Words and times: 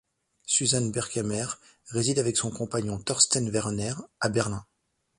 Susanne 0.47 0.91
Berckhemer 0.91 1.45
réside 1.91 2.17
avec 2.17 2.35
son 2.35 2.49
compagnon, 2.49 2.97
Thorsten 2.99 3.47
Werner, 3.51 3.93
à 4.19 4.29
Berlin. 4.29 4.65